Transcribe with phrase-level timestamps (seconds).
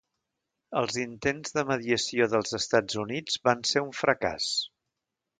[0.79, 4.49] Els intents de mediació dels Estats Units van ser un fracàs.